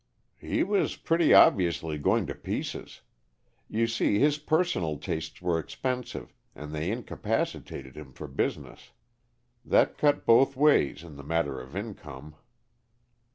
[0.39, 3.01] "He was pretty obviously going to pieces.
[3.69, 8.93] You see, his personal tastes were expensive, and they incapacitated him for business.
[9.63, 12.33] That cut both ways, in the matter of income."